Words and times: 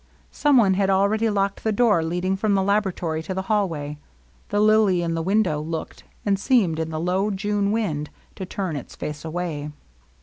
Some 0.31 0.57
one 0.57 0.73
had 0.73 0.89
already 0.89 1.29
locked 1.29 1.63
the 1.63 1.71
door 1.71 2.03
leading 2.03 2.35
from 2.35 2.55
the 2.55 2.63
laboratory 2.63 3.21
to 3.21 3.35
the 3.35 3.43
hallway. 3.43 3.99
The 4.49 4.59
lily 4.59 5.03
in 5.03 5.13
the 5.13 5.21
window 5.21 5.61
looked, 5.61 6.05
and 6.25 6.39
seemed, 6.39 6.79
in 6.79 6.89
the 6.89 6.99
low 6.99 7.29
June 7.29 7.71
wind, 7.71 8.09
to 8.33 8.43
turn 8.47 8.75
its 8.75 8.95
face 8.95 9.23
away. 9.23 9.69